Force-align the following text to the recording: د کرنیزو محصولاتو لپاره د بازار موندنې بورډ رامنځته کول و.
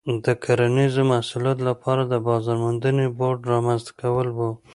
د 0.25 0.27
کرنیزو 0.43 1.01
محصولاتو 1.11 1.63
لپاره 1.71 2.01
د 2.05 2.13
بازار 2.27 2.57
موندنې 2.63 3.05
بورډ 3.17 3.41
رامنځته 3.53 3.91
کول 4.01 4.27
و. 4.37 4.39